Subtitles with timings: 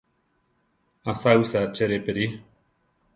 [1.11, 2.25] ¿Asáwisa che rʼe perí?